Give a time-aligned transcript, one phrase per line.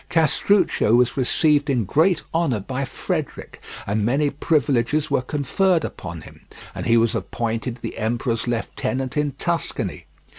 [0.09, 6.41] Castruccio was received in great honour by Frederick, and many privileges were conferred upon him,
[6.73, 10.07] and he was appointed the emperor's lieutenant in Tuscany.